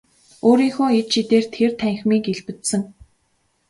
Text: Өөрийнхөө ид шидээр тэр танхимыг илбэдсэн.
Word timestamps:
Өөрийнхөө 0.47 0.89
ид 0.99 1.07
шидээр 1.13 1.45
тэр 1.53 1.71
танхимыг 1.79 2.23
илбэдсэн. 2.33 2.81